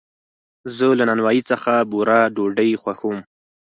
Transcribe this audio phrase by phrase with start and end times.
[0.75, 3.19] زه له نانوایي څخه بوره ډوډۍ خوښوم.